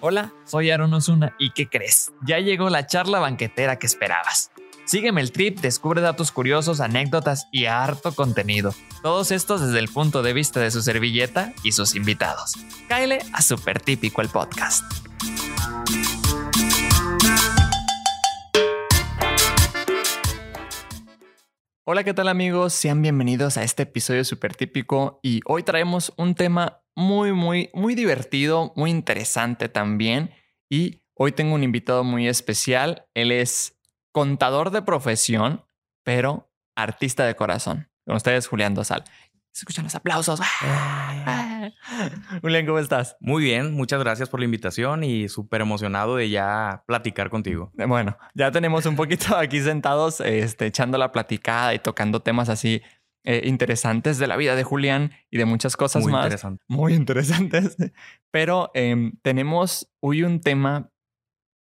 [0.00, 2.12] Hola, soy Aaron Osuna y ¿qué crees?
[2.26, 4.50] Ya llegó la charla banquetera que esperabas.
[4.84, 8.74] Sígueme el trip, descubre datos curiosos, anécdotas y harto contenido.
[9.02, 12.52] Todos estos desde el punto de vista de su servilleta y sus invitados.
[12.86, 14.84] Cáele a Super Típico el podcast.
[21.86, 22.72] Hola, ¿qué tal amigos?
[22.72, 27.94] Sean bienvenidos a este episodio super típico y hoy traemos un tema muy, muy, muy
[27.94, 30.30] divertido, muy interesante también.
[30.68, 33.06] Y hoy tengo un invitado muy especial.
[33.14, 33.78] Él es
[34.12, 35.64] contador de profesión,
[36.04, 37.88] pero artista de corazón.
[38.06, 39.04] Con ustedes, Julián Dosal.
[39.52, 40.40] Se escuchan los aplausos.
[42.42, 43.16] Julián, ¿cómo estás?
[43.20, 47.70] Muy bien, muchas gracias por la invitación y súper emocionado de ya platicar contigo.
[47.74, 52.82] Bueno, ya tenemos un poquito aquí sentados, este, echando la platicada y tocando temas así
[53.24, 56.24] eh, interesantes de la vida de Julián y de muchas cosas Muy más.
[56.24, 56.64] interesante.
[56.68, 57.76] Muy interesantes.
[58.30, 60.90] Pero em, tenemos hoy un tema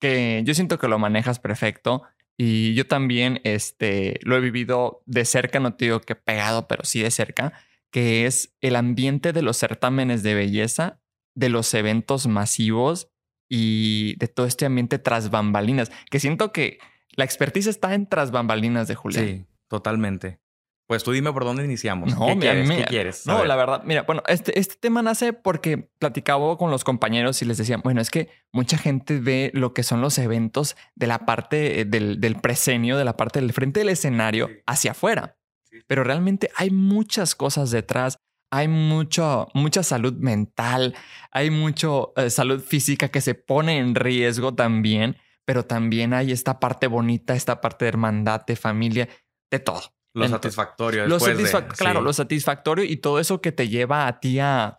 [0.00, 2.02] que yo siento que lo manejas perfecto
[2.36, 6.82] y yo también este, lo he vivido de cerca, no te digo que pegado, pero
[6.84, 7.52] sí de cerca,
[7.92, 11.00] que es el ambiente de los certámenes de belleza,
[11.36, 13.12] de los eventos masivos
[13.48, 16.78] y de todo este ambiente tras bambalinas, que siento que
[17.14, 19.24] la expertise está en tras bambalinas de Julián.
[19.24, 20.41] Sí, totalmente.
[20.92, 22.14] Pues tú dime por dónde iniciamos.
[22.14, 22.68] No, ¿Qué, mira, quieres?
[22.68, 23.26] mira, ¿Qué quieres?
[23.26, 27.40] A No, la verdad, mira, bueno, este, este tema nace porque platicaba con los compañeros
[27.40, 31.06] y les decía, bueno, es que mucha gente ve lo que son los eventos de
[31.06, 34.54] la parte eh, del, del presenio, de la parte del frente del escenario Sí.
[34.66, 35.38] hacia afuera.
[35.70, 35.78] Sí.
[35.86, 38.18] Pero realmente hay muchas cosas detrás.
[38.50, 40.94] Hay mucho, mucha salud mental,
[41.30, 46.60] hay mucho eh, salud física que se pone en riesgo también, pero también hay esta
[46.60, 49.08] parte bonita, esta parte de hermandad, de familia,
[49.50, 49.80] de todo.
[50.14, 51.06] Lo Entonces, satisfactorio.
[51.06, 52.04] Lo después de- satisfac- claro, sí.
[52.04, 54.76] lo satisfactorio y todo eso que te lleva a ti a,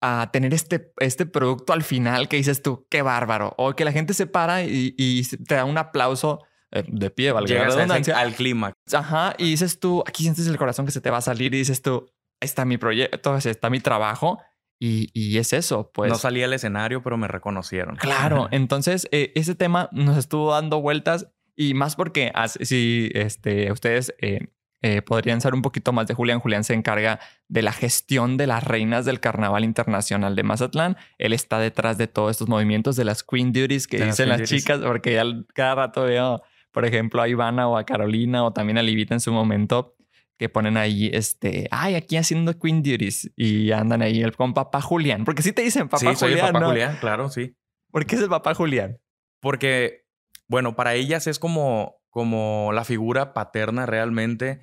[0.00, 3.54] a tener este, este producto al final que dices tú, qué bárbaro.
[3.58, 7.32] O que la gente se para y, y te da un aplauso eh, de pie,
[7.32, 8.18] valga la redundancia.
[8.18, 8.72] al clima.
[8.92, 11.58] Ajá, y dices tú, aquí sientes el corazón que se te va a salir y
[11.58, 12.06] dices tú,
[12.40, 14.38] está mi proyecto, está mi trabajo
[14.78, 16.10] y, y es eso, pues.
[16.12, 17.96] no salí al escenario, pero me reconocieron.
[17.96, 22.30] Claro, entonces eh, ese tema nos estuvo dando vueltas y más porque
[22.60, 24.48] si este, ustedes eh,
[24.86, 28.46] eh, podrían saber un poquito más de Julián, Julián se encarga de la gestión de
[28.46, 30.96] las reinas del Carnaval Internacional de Mazatlán.
[31.18, 34.28] Él está detrás de todos estos movimientos de las Queen Duties que De las dicen
[34.28, 34.62] las Duties.
[34.62, 35.24] chicas, porque ya
[35.54, 36.42] cada rato veo,
[36.72, 39.94] por ejemplo, a Ivana o a Carolina o también a Livita en su momento
[40.38, 44.82] que ponen ahí, este, ay, aquí haciendo Queen Duties y andan ahí el- con papá
[44.82, 46.68] Julián, porque sí te dicen papá sí, soy el Julián, papá ¿no?
[46.68, 47.56] Julián, claro, sí.
[47.90, 48.98] ¿Por qué es el papá Julián?
[49.40, 50.04] Porque,
[50.48, 54.60] bueno, para ellas es como, como la figura paterna realmente,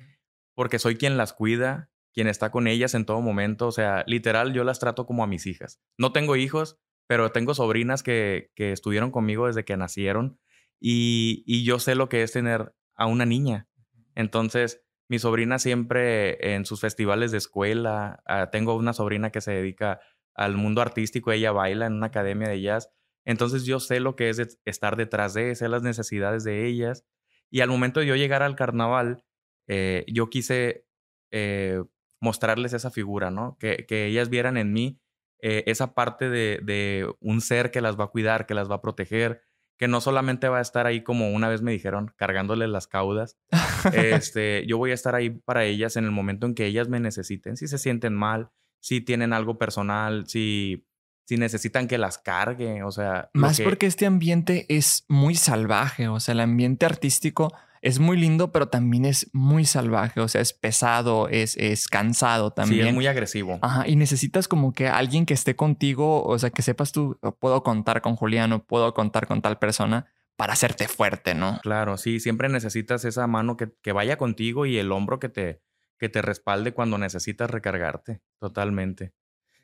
[0.54, 3.68] porque soy quien las cuida, quien está con ellas en todo momento.
[3.68, 5.80] O sea, literal, yo las trato como a mis hijas.
[5.98, 10.38] No tengo hijos, pero tengo sobrinas que, que estuvieron conmigo desde que nacieron
[10.80, 13.68] y, y yo sé lo que es tener a una niña.
[14.14, 19.52] Entonces, mi sobrina siempre en sus festivales de escuela, ah, tengo una sobrina que se
[19.52, 20.00] dedica
[20.34, 22.90] al mundo artístico, ella baila en una academia de jazz.
[23.24, 27.04] Entonces yo sé lo que es estar detrás de, sé las necesidades de ellas.
[27.50, 29.24] Y al momento de yo llegar al carnaval,
[29.68, 30.86] eh, yo quise
[31.30, 31.82] eh,
[32.20, 33.56] mostrarles esa figura, ¿no?
[33.58, 35.00] Que, que ellas vieran en mí
[35.40, 38.76] eh, esa parte de, de un ser que las va a cuidar, que las va
[38.76, 39.42] a proteger,
[39.76, 43.36] que no solamente va a estar ahí como una vez me dijeron, cargándoles las caudas.
[43.92, 47.00] este, yo voy a estar ahí para ellas en el momento en que ellas me
[47.00, 48.50] necesiten, si se sienten mal,
[48.80, 50.86] si tienen algo personal, si,
[51.26, 53.30] si necesitan que las cargue, o sea...
[53.34, 57.52] Más que- porque este ambiente es muy salvaje, o sea, el ambiente artístico
[57.84, 62.48] es muy lindo, pero también es muy salvaje, o sea, es pesado, es, es cansado
[62.48, 62.88] Sí, también.
[62.88, 63.58] es muy agresivo.
[63.60, 67.36] Ajá, y necesitas como que alguien que esté contigo, o sea, que sepas tú, "Oh,
[67.36, 70.06] puedo contar con Julián o puedo contar con tal persona
[70.36, 71.60] para hacerte fuerte, ¿no?
[71.62, 75.60] Claro, sí, siempre necesitas esa mano que, que vaya contigo y el hombro que te,
[75.98, 79.12] que te respalde cuando necesitas recargarte, totalmente.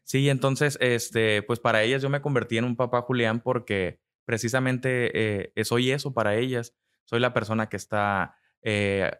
[0.04, 5.10] Sí, entonces, este, pues para ellas yo me convertí en un papá Julián porque precisamente
[5.54, 6.74] eh, soy eso para ellas.
[7.10, 9.10] Soy la persona que está eh,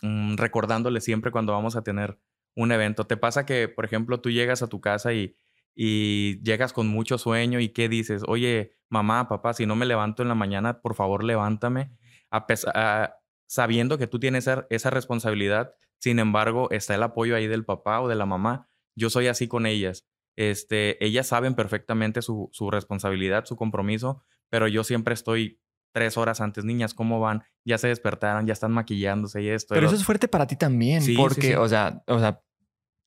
[0.00, 2.20] mm, recordándole siempre cuando vamos a tener
[2.54, 3.08] un evento.
[3.08, 5.36] ¿Te pasa que, por ejemplo, tú llegas a tu casa y,
[5.74, 8.22] llegas con mucho sueño y qué dices?
[8.28, 11.90] Oye, mamá, papá, si no me levanto en la mañana, por favor, levántame.
[12.30, 13.16] A pesa- a-
[13.48, 18.08] sabiendo que tú tienes esa, responsabilidad, sin embargo, está el apoyo ahí del papá o
[18.08, 18.68] de la mamá.
[18.94, 20.06] Yo soy así con ellas.
[20.36, 25.60] Este, ellas saben perfectamente su responsabilidad, su compromiso, pero yo siempre estoy
[25.96, 27.42] tres horas antes, niñas, ¿cómo van?
[27.64, 29.74] Ya se despertaron, ya están maquillándose y esto.
[29.74, 31.54] Pero eso es fuerte para ti también, Sí, sí, porque, sí.
[31.54, 32.42] o sea, o sea,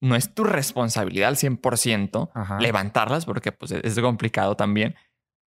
[0.02, 2.60] no es tu responsabilidad al 100% Ajá.
[2.60, 4.96] levantarlas porque pues es complicado también.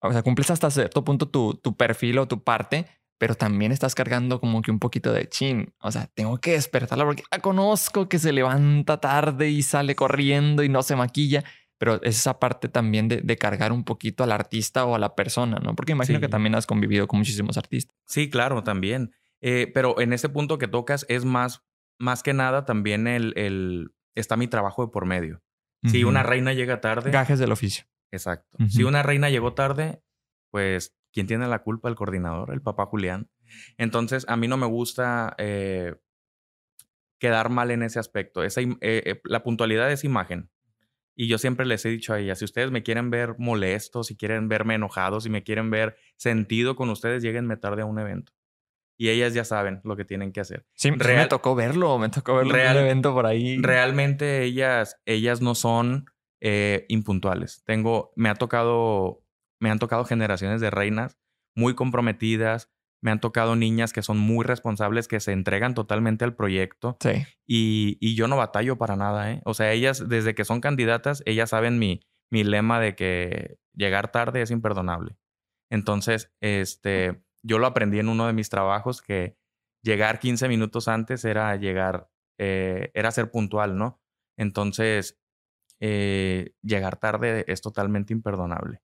[0.03, 2.85] O sea, cumples hasta cierto punto tu, tu perfil o tu parte,
[3.17, 5.73] pero también estás cargando como que un poquito de chin.
[5.81, 10.61] O sea, tengo que despertarla porque la conozco que se levanta tarde y sale corriendo
[10.61, 11.43] y no se maquilla.
[11.81, 15.15] Pero es esa parte también de, de cargar un poquito al artista o a la
[15.15, 15.75] persona, ¿no?
[15.75, 16.21] Porque imagino Sí.
[16.21, 17.97] que también has convivido con muchísimos artistas.
[18.05, 19.13] Sí, claro, también.
[19.41, 21.63] Eh, pero en ese punto que tocas es más,
[21.97, 25.41] más que nada también el, el está mi trabajo de por medio.
[25.83, 27.85] Si una reina llega tarde, Gajes del oficio.
[28.11, 28.59] exacto.
[28.69, 30.03] Si una reina llegó tarde,
[30.51, 31.89] pues ¿quién tiene la culpa?
[31.89, 33.31] El coordinador, el papá Julián.
[33.79, 35.95] Entonces, a mí no me gusta eh,
[37.19, 38.43] quedar mal en ese aspecto.
[38.43, 40.51] Esa, eh, la puntualidad es imagen.
[41.15, 44.15] Y yo siempre les he dicho a ellas, si ustedes me quieren ver molesto, si
[44.15, 48.33] quieren verme enojado, si me quieren ver sentido con ustedes, lleguenme tarde a un evento.
[48.97, 50.65] Y ellas ya saben lo que tienen que hacer.
[50.73, 53.57] Sí, me tocó verlo, me tocó verlo Real- en un evento por ahí.
[53.61, 56.05] Realmente ellas, ellas no son
[56.39, 57.63] eh, impuntuales.
[57.65, 59.23] Tengo, me ha tocado,
[59.59, 61.17] me han tocado generaciones de reinas
[61.55, 62.71] muy comprometidas,
[63.01, 67.25] me han tocado niñas que son muy responsables, que se entregan totalmente al proyecto Sí.
[67.47, 69.41] y, y yo no batallo para nada, ¿eh?
[69.45, 72.01] O sea, ellas, desde que son candidatas, ellas saben mi,
[72.31, 75.17] mi lema de que llegar tarde es imperdonable.
[75.71, 79.37] Entonces, este, yo lo aprendí en uno de mis trabajos que
[79.83, 83.99] llegar 15 minutos antes era llegar, eh, era ser puntual, ¿no?
[84.37, 85.19] Entonces,
[85.79, 88.81] eh, llegar tarde es totalmente imperdonable.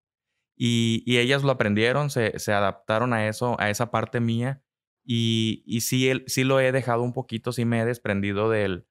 [0.57, 4.61] Y, y ellas lo aprendieron, se, se adaptaron a eso, a esa parte mía.
[5.05, 8.87] Y, y sí, el- sí lo he dejado un poquito, sí me he desprendido del,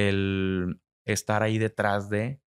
[0.00, 2.40] del estar ahí detrás de,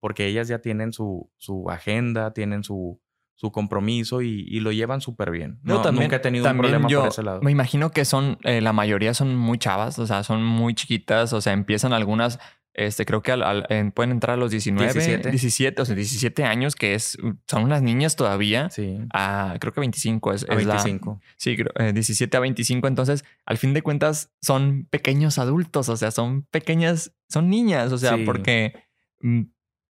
[0.00, 3.00] porque ellas ya tienen su, su agenda, tienen su,
[3.34, 5.58] su compromiso y, y lo llevan súper bien.
[5.62, 7.40] No, también- nunca he tenido un problema yo por ese lado.
[7.42, 11.32] Me imagino que son, eh, la mayoría son muy chavas, o sea, son muy chiquitas,
[11.32, 12.38] o sea, empiezan algunas,
[12.74, 15.30] este, creo que al- al- en- pueden entrar a los 19, 17.
[15.30, 17.16] 17, o sea, 17 años, que es,
[17.48, 18.68] son unas niñas todavía.
[18.70, 21.20] Sí, A, creo que 25 es, a es la- 25.
[21.36, 22.88] sí, creo, eh, 17 a 25.
[22.88, 27.98] Entonces, al fin de cuentas, son pequeños adultos, o sea, son pequeñas, son niñas, o
[27.98, 28.24] sea, Sí.
[28.24, 28.74] porque
[29.20, 29.42] mm,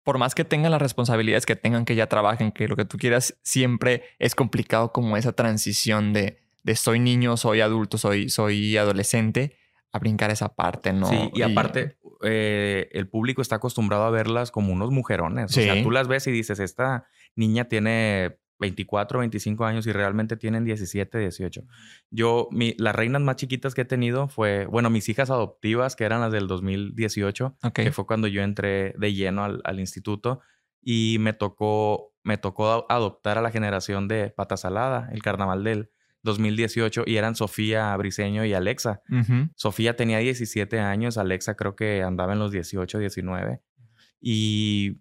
[0.04, 2.98] por más que tengan las responsabilidades que tengan, que ya trabajen, que lo que tú
[2.98, 8.76] quieras, siempre es complicado como esa transición de, de soy niño, soy adulto, soy, soy
[8.76, 9.56] adolescente,
[9.92, 11.06] a brincar esa parte, ¿no?
[11.08, 15.56] Sí, y aparte, eh, el público está acostumbrado a verlas como unos mujerones.
[15.56, 20.36] O sea, tú las ves y dices, esta niña tiene 24, 25 años y realmente
[20.36, 21.64] tienen 17, 18.
[22.10, 26.04] Yo, mi, las reinas más chiquitas que he tenido fue, bueno, mis hijas adoptivas, que
[26.04, 27.72] eran las del 2018, Ok.
[27.74, 30.40] que fue cuando yo entré de lleno al, al instituto
[30.80, 35.90] y me tocó, me tocó adoptar a la generación de Pata Salada, el carnaval del
[36.22, 39.02] 2018, y eran Sofía Briseño y Alexa.
[39.54, 43.60] Sofía tenía 17 años, Alexa creo que andaba en los 18, 19.
[44.20, 45.00] Y,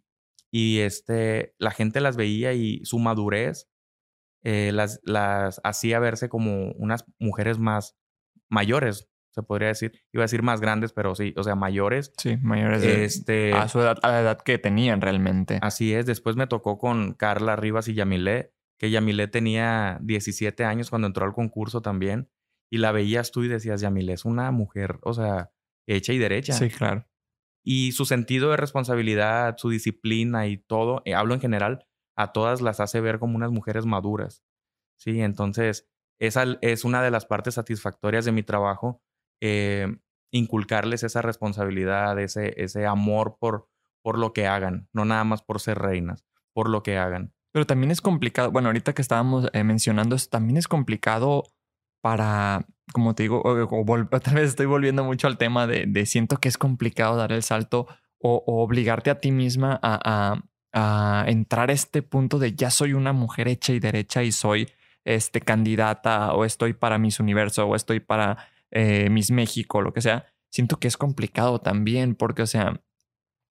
[0.52, 3.72] y este, la gente las veía y su madurez
[4.44, 7.96] eh, las, las hacía verse como unas mujeres más
[8.50, 9.94] mayores, se podría decir.
[10.12, 12.12] Iba a decir más grandes, pero sí, o sea, mayores.
[12.18, 15.60] Sí, mayores Este, a su edad, a la edad que tenían realmente.
[15.62, 16.06] Así es.
[16.06, 18.52] Después me tocó con Carla Rivas y Yamilé,
[18.82, 22.32] que Yamilé tenía 17 años cuando entró al concurso también.
[22.72, 25.52] Y la veías tú y decías, Yamilé es una mujer, o sea,
[25.86, 26.54] hecha y derecha.
[26.54, 27.08] Sí, claro.
[27.64, 31.86] Y su sentido de responsabilidad, su disciplina y todo, eh, hablo en general,
[32.16, 34.44] a todas las hace ver como unas mujeres maduras.
[34.98, 35.88] Sí, entonces,
[36.20, 39.04] esa es una de las partes satisfactorias de mi trabajo,
[39.42, 39.96] eh,
[40.32, 43.70] inculcarles esa responsabilidad, ese, ese amor por,
[44.02, 47.36] por lo que hagan, no nada más por ser reinas, por lo que hagan.
[47.52, 48.52] Pero también es complicado.
[48.52, 51.44] Bueno, ahorita que estábamos eh, mencionando también es complicado
[52.02, 56.38] para, como te digo, o, o otra vez estoy volviendo mucho al tema de, siento
[56.38, 57.88] que es complicado dar el salto
[58.20, 60.42] o, obligarte a ti misma a,
[61.28, 64.70] entrar a este punto de ya soy una mujer hecha y derecha y soy
[65.04, 68.38] este, candidata o estoy para Miss Universo o estoy para
[68.72, 70.26] eh, Miss México, lo que sea.
[70.50, 72.80] Siento que es complicado también porque, o sea,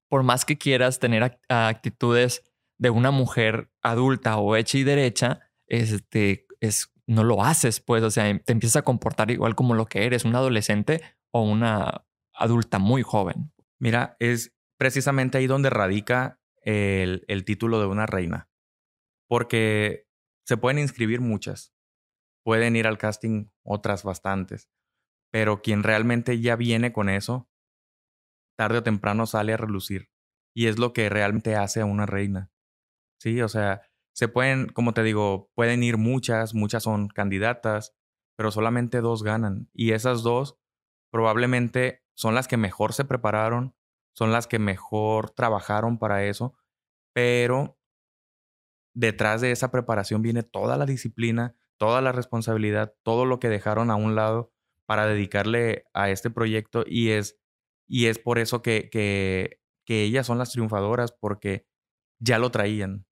[0.08, 2.49] por más que quieras tener act- actitudes
[2.80, 8.10] de una mujer adulta o hecha y derecha, este, es, no lo haces, pues, o
[8.10, 12.78] sea, te empiezas a comportar igual como lo que eres, un adolescente o una adulta
[12.78, 13.52] muy joven.
[13.78, 18.48] Mira, es precisamente ahí donde radica el, el título de una reina.
[19.28, 20.06] Porque
[20.46, 21.74] se pueden inscribir muchas.
[22.44, 24.70] Pueden ir al casting otras bastantes.
[25.30, 27.50] Pero quien realmente ya viene con eso,
[28.56, 30.10] tarde o temprano sale a relucir.
[30.54, 32.50] Y es lo que realmente hace a una reina.
[33.20, 33.82] Sí, o sea,
[34.14, 37.94] se pueden, como te digo, pueden ir muchas, muchas son candidatas,
[38.36, 39.68] pero solamente dos ganan.
[39.74, 40.58] Y esas dos
[41.12, 43.74] probablemente son las que mejor se prepararon,
[44.14, 46.54] son las que mejor trabajaron para eso,
[47.12, 47.78] pero
[48.94, 53.90] detrás de esa preparación viene toda la disciplina, toda la responsabilidad, todo lo que dejaron
[53.90, 54.52] a un lado
[54.86, 57.38] para dedicarle a este proyecto y es,
[57.86, 61.66] y es por eso que, que, que ellas son las triunfadoras, porque
[62.18, 63.06] ya lo traían,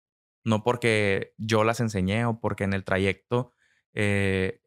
[0.47, 3.51] no porque yo las enseñé o porque en el trayecto
[3.93, 4.61] eh,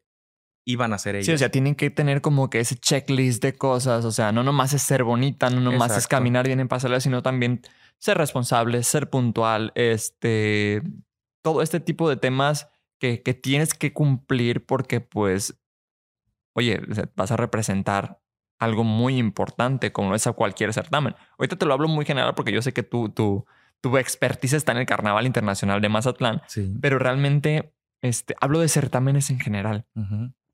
[0.63, 1.25] iban a ser ellas.
[1.25, 4.43] Sí, o sea, tienen que tener como que ese checklist de cosas, o sea, no
[4.43, 7.61] nomás es ser bonita, no nomás es caminar bien en pasarela, sino también
[7.97, 10.83] ser responsable, ser puntual, este,
[11.41, 12.69] todo este tipo de temas
[12.99, 15.59] que, que tienes que cumplir porque pues,
[16.53, 16.79] oye,
[17.15, 18.21] vas a representar
[18.59, 21.15] algo muy importante como es a cualquier certamen.
[21.39, 23.11] Ahorita te lo hablo muy general porque yo sé que tú,
[23.81, 26.41] tu expertise está en el Carnaval Internacional de Mazatlán,
[26.79, 29.85] pero realmente este, hablo de certámenes en general.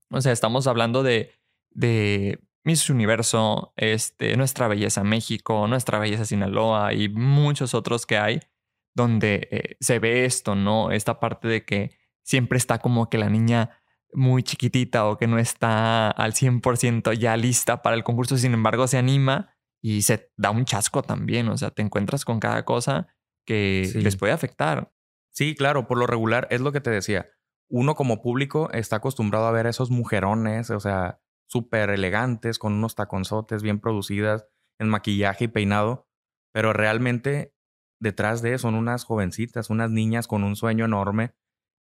[0.09, 1.31] O sea, estamos hablando de,
[1.71, 8.39] de Miss Universo, este, Nuestra Belleza México, Nuestra Belleza Sinaloa y muchos otros que hay
[8.95, 10.91] donde eh, se ve esto, ¿no?
[10.91, 11.91] Esta parte de que
[12.23, 13.79] siempre está como que la niña
[14.11, 18.87] muy chiquitita o que no está al 100% ya lista para el concurso, sin embargo
[18.87, 23.07] se anima y se da un chasco también, o sea, te encuentras con cada cosa
[23.47, 24.91] que les puede afectar.
[25.33, 27.29] Sí, claro, por lo regular es lo que te decía.
[27.69, 32.73] Uno como público está acostumbrado a ver a esos mujerones, o sea, súper elegantes, con
[32.73, 34.45] unos taconzotes bien producidas,
[34.79, 36.07] en maquillaje y peinado,
[36.53, 37.55] pero realmente
[37.99, 41.33] detrás de son unas jovencitas, unas niñas con un sueño enorme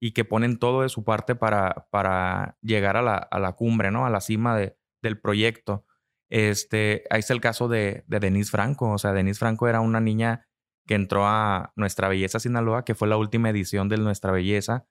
[0.02, 3.92] y que ponen todo de su parte para, para llegar a la, a la cumbre,
[3.92, 4.06] ¿no?
[4.06, 5.86] A la cima de, del proyecto.
[6.30, 8.90] Este, ahí está el caso de, de Denise Franco.
[8.92, 10.48] O sea, Denise Franco era una niña
[10.92, 14.90] que entró a Nuestra Belleza Sinaloa, que fue la última edición de Nuestra Belleza,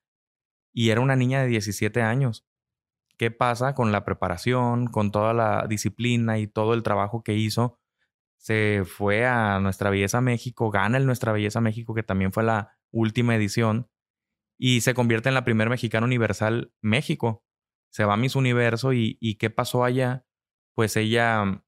[0.73, 2.47] y era una niña de 17 años.
[3.19, 7.79] ¿Qué pasa con la preparación, con toda la disciplina y todo el trabajo que hizo?
[8.39, 12.79] se fue a Nuestra Belleza México, gana el Nuestra Belleza México, que también fue la
[12.91, 13.91] última edición,
[14.57, 17.45] y se convierte en la primer mexicana universal México.
[17.91, 20.25] Se va a Miss Universo y, y ¿qué pasó allá?
[20.75, 21.63] Pues ella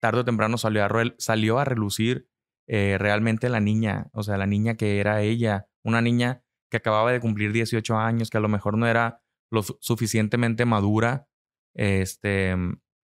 [0.00, 2.27] tarde o temprano salió a, salió a relucir
[2.68, 7.10] eh, realmente la niña, o sea, la niña que era ella, una niña que acababa
[7.10, 11.26] de cumplir 18 años, que a lo mejor no era lo suficientemente madura,
[11.74, 12.54] este,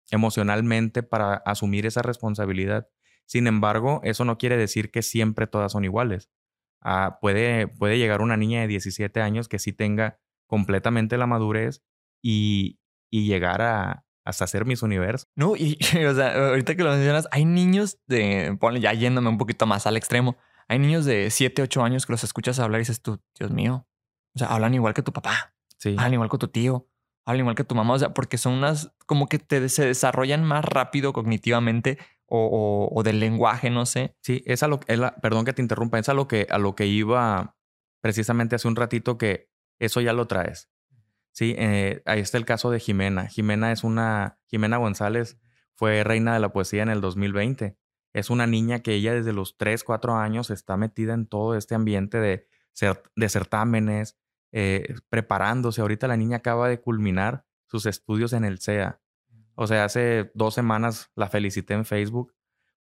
[0.10, 2.88] emocionalmente para asumir esa responsabilidad.
[3.28, 6.32] Sin embargo, eso no quiere decir que siempre todas son iguales.
[6.82, 11.84] Ah, puede, puede llegar una niña de 17 años que sí tenga completamente la madurez
[12.24, 12.80] y,
[13.12, 15.26] y llegar a, hasta ser mis universo.
[15.36, 19.38] No, y o sea, ahorita que lo mencionas, hay niños de, ponle ya yéndome un
[19.38, 20.38] poquito más al extremo,
[20.68, 23.88] hay niños de 7, 8 años que los escuchas hablar y dices tú, Dios mío,
[24.36, 25.96] o sea, hablan igual que tu papá, sí.
[25.98, 26.88] hablan igual que tu tío,
[27.26, 30.44] al igual que tu mamá, o sea, porque son unas como que te, se desarrollan
[30.44, 31.98] más rápido cognitivamente
[32.34, 34.16] o, del lenguaje, no sé.
[34.22, 36.58] Sí, es a lo es la, perdón que te interrumpa, es a lo que, a
[36.58, 37.58] lo que iba
[38.02, 39.50] precisamente hace un ratito que
[39.80, 40.70] eso ya lo traes.
[41.32, 43.28] Sí, eh, ahí está el caso de Jimena.
[43.28, 45.40] Jimena es una, Jimena González
[45.76, 47.78] fue reina de la poesía en el 2020.
[48.14, 51.76] Es una niña que ella desde los 3, 4 años está metida en todo este
[51.76, 52.48] ambiente de,
[53.16, 54.18] de certámenes,
[54.52, 55.82] eh, preparándose.
[55.82, 59.00] Ahorita la niña acaba de culminar sus estudios en el CEA.
[59.56, 62.34] O sea, hace dos semanas la felicité en Facebook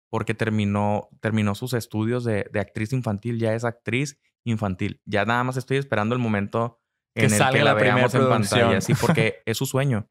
[0.10, 3.39] porque terminó, terminó sus estudios de, actriz infantil.
[3.39, 5.01] Ya es actriz infantil.
[5.05, 6.81] Ya nada más estoy esperando el momento
[7.15, 8.82] en el que la, veamos en pantalla.
[8.82, 10.10] Sí, porque es su sueño.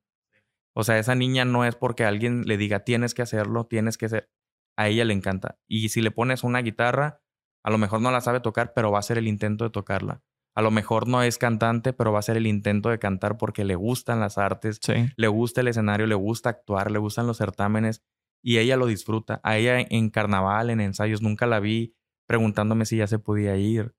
[0.74, 4.06] O sea, esa niña no es porque alguien le diga tienes que hacerlo, tienes que
[4.06, 4.30] hacer.
[4.76, 5.58] A ella le encanta.
[5.66, 7.22] Y si le pones una guitarra,
[7.62, 10.22] a lo mejor no la sabe tocar, pero va a hacer el intento de tocarla.
[10.54, 13.64] A lo mejor no es cantante, pero va a ser el intento de cantar porque
[13.64, 14.80] le gustan las artes,
[15.16, 18.02] le gusta el escenario, le gusta actuar, le gustan los certámenes
[18.42, 19.40] y ella lo disfruta.
[19.44, 21.94] A ella en carnaval, en ensayos, nunca la vi
[22.26, 23.94] preguntándome si ya se podía ir,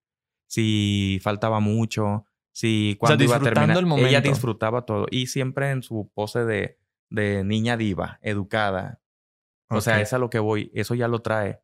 [0.48, 3.78] si faltaba mucho, si cuando iba a terminar.
[3.78, 4.10] El momento.
[4.10, 6.78] Ella disfrutaba todo y siempre en su pose de,
[7.10, 9.02] de niña diva, educada.
[9.70, 10.70] O sea, es a lo que voy.
[10.74, 11.62] Eso ya lo trae.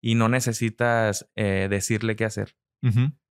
[0.00, 2.56] Y no necesitas eh, decirle qué hacer.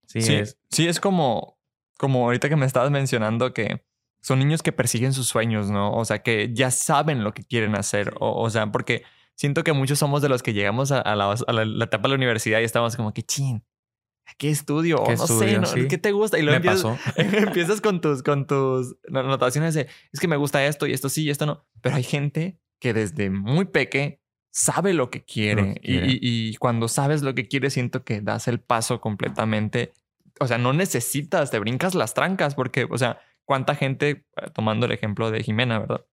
[0.06, 0.58] Sí, es.
[0.70, 1.60] sí, es como,
[1.98, 3.86] como ahorita que me estabas mencionando que
[4.22, 5.94] son niños que persiguen sus sueños, ¿no?
[5.94, 8.14] O sea, que ya saben lo que quieren hacer.
[8.20, 9.04] O, sea, porque
[9.36, 11.34] siento que muchos somos de los que llegamos a, la,
[11.84, 13.64] etapa de la universidad y estamos como que, chin,
[14.38, 15.04] ¿qué estudio?
[15.04, 15.68] ¿Qué no sé, ¿no?
[15.88, 16.38] ¿qué te gusta?
[16.38, 20.88] Y luego empiezas, empiezas, con tus, con tus anotaciones de, es que me gusta esto
[20.88, 21.66] y esto sí y esto no.
[21.82, 25.80] Pero hay gente que desde muy peque sabe lo que quiere.
[25.82, 29.94] Y, cuando sabes lo que quiere, siento que das el paso completamente.
[30.40, 34.86] O sea, no necesitas, te brincas las trancas, porque, o sea, cuánta gente, eh, tomando
[34.86, 36.06] el ejemplo de Jimena, ¿verdad?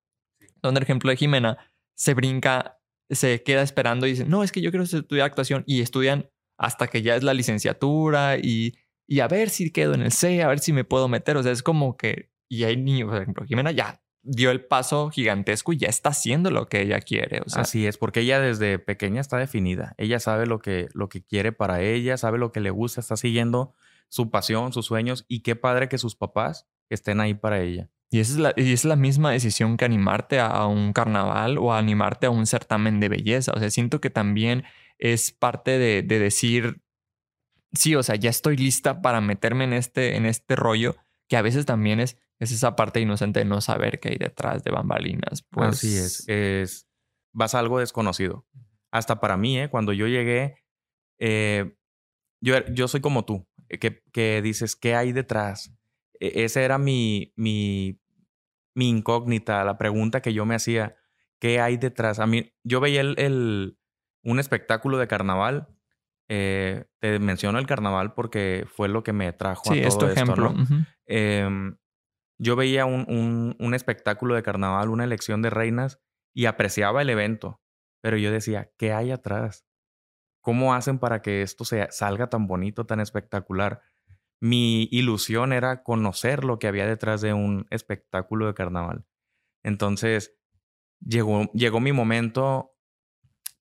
[0.63, 1.59] Donde el ejemplo de Jimena
[1.95, 2.79] se brinca
[3.11, 6.87] se queda esperando y dice, no, es que yo quiero estudiar actuación y estudian hasta
[6.87, 8.75] que ya es la licenciatura y,
[9.07, 11.37] y a ver si quedo en el C, a ver si me puedo meter.
[11.37, 15.11] O sea, es como que, y hay niños, por ejemplo, Jimena ya dio el paso
[15.11, 17.43] gigantesco y ya está haciendo lo que ella quiere.
[17.45, 19.95] O sea, Así es, porque ella desde pequeña está definida.
[19.99, 23.17] Ella sabe lo que, lo que quiere para ella, sabe lo que le gusta, está
[23.17, 23.75] siguiendo
[24.09, 27.91] su pasión, sus sueños y qué padre que sus papás estén ahí para ella.
[28.11, 31.75] Y esa es la, y es la misma decisión que animarte a un carnaval o
[31.75, 33.53] animarte a un certamen de belleza.
[33.55, 34.65] O sea, siento que también
[34.99, 36.83] es parte de, de decir,
[37.73, 40.97] sí, o sea, ya estoy lista para meterme en este, en este rollo,
[41.29, 44.65] que a veces también es, es esa parte inocente de no saber qué hay detrás
[44.65, 45.43] de bambalinas.
[45.51, 46.89] Pues, Así es, es,
[47.33, 48.47] vas a algo desconocido.
[48.91, 49.69] Hasta para mí, ¿eh?
[49.69, 50.57] cuando yo llegué,
[51.19, 51.77] eh,
[52.41, 55.75] yo, yo soy como tú, eh, que, que dices, ¿qué hay detrás?
[56.21, 58.01] E, esa era mi, mi,
[58.75, 60.97] mi incógnita, la pregunta que yo me hacía,
[61.41, 62.21] ¿qué hay detrás?
[62.21, 63.79] A mí, yo veía el, el
[64.25, 65.69] un espectáculo de carnaval.
[66.29, 69.99] Eh, te menciono el carnaval porque fue lo que me trajo sí, a todo es
[69.99, 70.55] tu esto, ejemplo.
[71.07, 71.77] Em,
[72.39, 76.01] yo veía un, un, un espectáculo de carnaval, una elección de reinas
[76.35, 77.61] y apreciaba el evento,
[78.01, 79.67] pero yo decía, ¿qué hay atrás?
[80.41, 83.81] ¿Cómo hacen para que esto se, salga tan bonito, tan espectacular?
[84.41, 89.07] Mi ilusión era conocer lo que había detrás de un espectáculo de carnaval.
[89.63, 90.37] Entonces,
[91.01, 92.74] llegó, llegó mi momento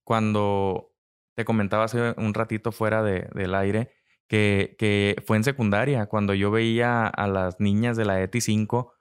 [0.03, 0.91] cuando
[1.35, 3.91] te comentaba hace un ratito fuera de, del aire
[4.27, 8.93] que, que fue en secundaria, cuando yo veía a las niñas de la ETI 5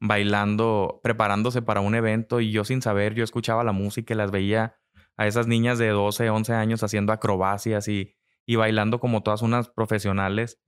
[0.00, 4.30] bailando, preparándose para un evento y yo sin saber, yo escuchaba la música y las
[4.30, 4.76] veía
[5.16, 9.68] a esas niñas de 12, 11 años haciendo acrobacias y, y bailando como todas unas
[9.68, 10.58] profesionales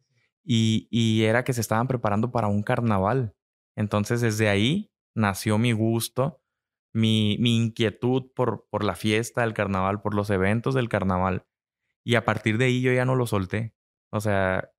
[0.44, 3.34] y, y era que se estaban preparando para un carnaval.
[3.74, 6.41] Entonces desde ahí nació mi gusto,
[6.92, 11.46] mi, mi inquietud por, por la fiesta del carnaval, por los eventos del carnaval.
[12.04, 13.74] Y a partir de ahí yo ya no lo solté.
[14.10, 14.70] O sea,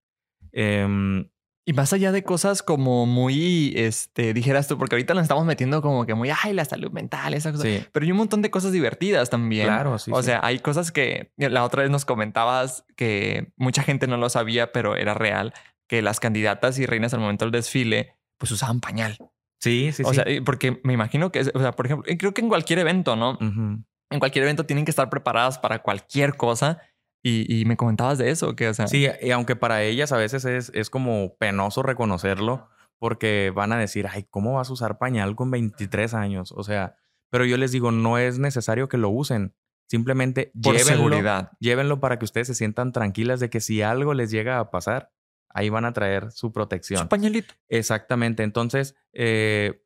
[0.52, 1.30] em,
[1.66, 5.82] Y más allá de cosas como muy, este, dijeras tú, porque ahorita nos estamos metiendo
[5.82, 7.64] como que muy, ay, la salud mental, esa cosa.
[7.64, 9.68] sí, Pero hay un montón de cosas divertidas también.
[9.68, 10.12] claro, sí.
[10.14, 10.26] o sí.
[10.28, 14.72] sea, hay cosas que la otra vez nos comentabas que mucha gente no lo sabía,
[14.74, 15.54] pero era real,
[15.88, 19.18] que las candidatas y reinas al momento del desfile, pues usaban pañal.
[19.64, 20.16] Sí, sí, o sí.
[20.16, 23.38] sea, porque me imagino que, o sea, por ejemplo, creo que en cualquier evento, ¿no?
[23.40, 26.82] En cualquier evento tienen que estar preparadas para cualquier cosa.
[27.26, 30.18] Y, y me comentabas de eso, que, o sea, Sí, y aunque para ellas a
[30.18, 32.68] veces es, es como penoso reconocerlo,
[33.00, 36.52] porque van a decir, ay, ¿cómo vas a usar pañal con 23 años?
[36.52, 36.96] O sea,
[37.30, 39.56] pero yo les digo, no es necesario que lo usen.
[39.90, 41.52] Simplemente por llévenlo, seguridad.
[41.60, 45.12] llévenlo para que ustedes se sientan tranquilas de que si algo les llega a pasar,
[45.54, 47.00] ahí van a traer su protección.
[47.02, 47.54] Su pañalito.
[47.70, 48.44] Exactamente.
[48.44, 49.82] Entonces, eh,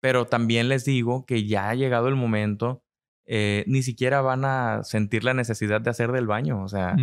[0.00, 2.84] pero también les digo que ya ha llegado el momento,
[3.26, 6.62] eh, ni siquiera van a sentir la necesidad de hacer del baño.
[6.62, 6.96] O sea.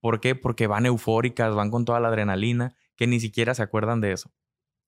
[0.00, 0.34] ¿por qué?
[0.34, 4.32] Porque van eufóricas, van con toda la adrenalina, que ni siquiera se acuerdan de eso.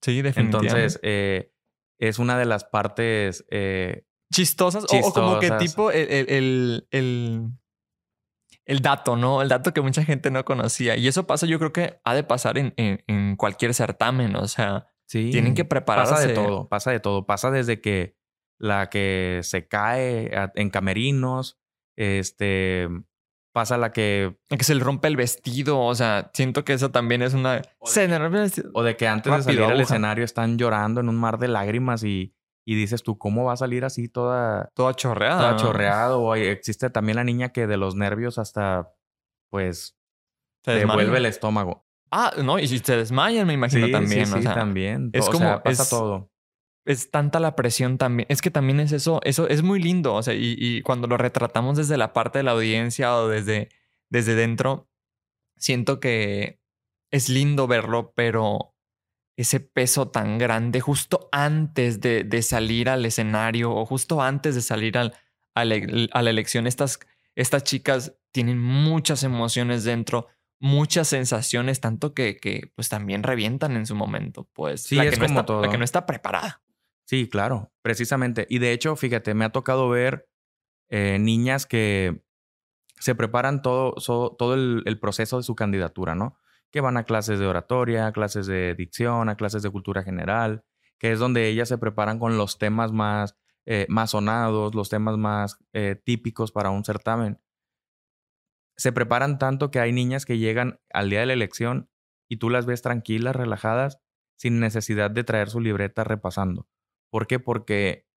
[0.01, 0.67] Sí, definitivamente.
[0.77, 1.51] Entonces, eh,
[1.99, 3.45] es una de las partes.
[3.49, 7.49] eh, chistosas, o- O, como que tipo el, el, el, el-
[8.65, 9.41] el dato, ¿no?
[9.41, 10.95] El dato que mucha gente no conocía.
[10.95, 14.35] Y eso pasa, yo creo que ha de pasar en, en, en cualquier certamen.
[14.35, 16.13] O sea, sí, tienen que prepararse.
[16.13, 17.25] Pasa de todo, pasa de todo.
[17.25, 18.15] Pasa desde que
[18.59, 21.59] la que se cae en camerinos,
[21.97, 22.87] este,
[23.53, 25.79] pasa la que Que se le rompe el vestido.
[25.81, 27.61] O sea, siento que eso también es una.
[27.79, 28.71] O de Se que- le rompe el vestido.
[28.73, 32.03] O de que antes de salir al escenario están llorando en un mar de lágrimas
[32.03, 32.33] y,
[32.65, 35.39] y dices tú, ¿cómo va a salir así toda, Toda chorreada.
[35.39, 36.21] toda chorreado?
[36.21, 38.91] O existe también la niña que de los nervios hasta,
[39.49, 39.97] pues,
[40.63, 40.95] Se te desmaya.
[40.95, 41.85] vuelve el estómago.
[42.11, 44.27] Ah, no, y si se desmayan, me imagino también.
[44.27, 45.09] Sí, o sí, sea, también.
[45.13, 46.29] es o como- sea, pasa es- todo.
[46.85, 48.27] es tanta la presión también.
[48.29, 50.13] Es que también es eso, eso es muy lindo.
[50.15, 53.69] O sea, y, y cuando lo retratamos desde la parte de la audiencia o desde,
[54.11, 54.89] desde dentro,
[55.57, 56.59] siento que
[57.11, 58.72] es lindo verlo, pero
[59.35, 64.61] ese peso tan grande justo antes de, de salir al escenario o justo antes de
[64.61, 65.15] salir al,
[65.55, 66.99] al e- a la elección, estas,
[67.35, 70.27] estas chicas tienen muchas emociones dentro.
[70.59, 74.47] Muchas sensaciones, tanto que, que pues también revientan en su momento.
[74.53, 76.61] Pues Sí, la, es que no como está, la que no está preparada.
[77.05, 78.47] Sí, claro, precisamente.
[78.49, 80.29] Y de hecho, fíjate, me ha tocado ver
[80.89, 82.21] eh, niñas que
[82.97, 86.37] se preparan todo, so- todo el, el proceso de su candidatura, ¿no?
[86.73, 90.65] Que van a clases de oratoria, a clases de dicción, a clases de cultura general,
[90.97, 95.15] que es donde ellas se preparan con los temas más, eh, más sonados, los temas
[95.17, 97.39] más eh, típicos para un certamen.
[98.75, 101.91] Se preparan tanto que hay niñas que llegan al día de la elección
[102.27, 103.99] y tú las ves tranquilas, relajadas,
[104.35, 106.67] sin necesidad de traer su libreta repasando.
[107.11, 107.39] ¿Por qué?
[107.39, 108.07] Porque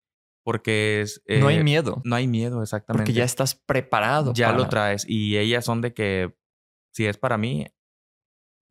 [0.42, 1.22] Porque es...
[1.28, 2.00] no hay eh, miedo.
[2.04, 3.02] No hay miedo, exactamente.
[3.02, 4.32] Porque ya estás preparado.
[4.32, 5.04] Ya lo traes.
[5.06, 6.34] Y ellas son de que
[6.94, 7.66] si es para mí,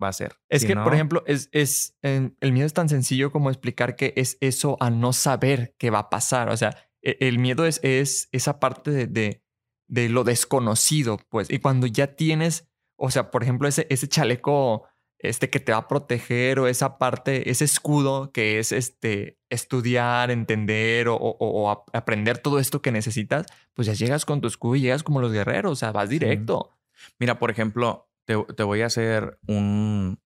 [0.02, 0.36] va a ser.
[0.50, 3.50] Es Si que, no, por ejemplo, es, es eh, el miedo es tan sencillo como
[3.50, 6.50] explicar que es eso a no saber qué va a pasar.
[6.50, 9.44] O sea, e- el miedo es, es esa parte de, de,
[9.88, 11.50] de lo desconocido, pues.
[11.50, 14.84] Y cuando ya tienes, o sea, por ejemplo, ese, ese chaleco
[15.18, 20.30] este que te va a proteger o esa parte, ese escudo que es este estudiar,
[20.30, 24.48] entender o, o- o ap- aprender todo esto que necesitas, pues ya llegas con tu
[24.48, 26.78] escudo y llegas como los guerreros, o sea, vas directo.
[27.20, 30.20] Mira, por ejemplo, te, te voy a hacer un,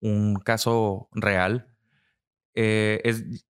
[0.00, 1.74] un caso real.
[2.54, 3.46] Eh, es,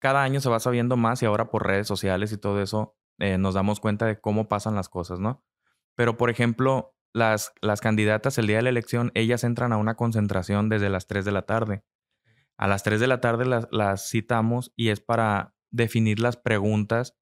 [0.00, 3.36] cada año se va sabiendo más y ahora por redes sociales y todo eso eh,
[3.38, 5.44] nos damos cuenta de cómo pasan las cosas, ¿no?
[5.96, 9.96] Pero, por ejemplo, las, las candidatas el día de la elección, ellas entran a una
[9.96, 11.84] concentración desde las 3 de la tarde.
[12.56, 17.16] A las 3 de la tarde las, las citamos y es para definir las preguntas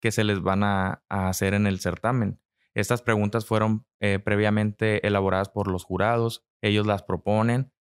[0.00, 2.41] que se les van a, a hacer en el certamen.
[2.74, 7.72] Estas preguntas fueron eh, previamente elaboradas por los jurados, ellos las proponen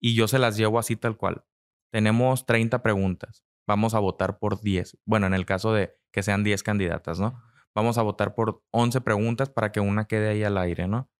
[0.00, 1.44] y yo se las llevo así tal cual.
[1.92, 4.98] Tenemos 30 preguntas, vamos a votar por 10.
[5.04, 7.42] Bueno, en el caso de que sean 10 candidatas, ¿no?
[7.74, 11.10] Vamos a votar por 11 preguntas para que una quede ahí al aire, ¿no?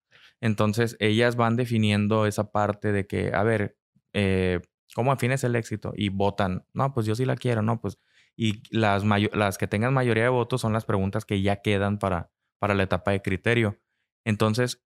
[0.41, 3.77] Entonces, ellas van definiendo esa parte de que, a ver,
[4.15, 4.61] eh,
[4.95, 5.93] ¿cómo defines el éxito?
[5.95, 7.81] Y votan, no, pues yo sí la quiero, ¿no?
[7.81, 7.99] Pues,
[8.37, 12.31] y las, las que tengan mayoría de votos son las preguntas que ya quedan para,
[12.61, 13.79] para la etapa de criterio.
[14.25, 14.83] Entonces,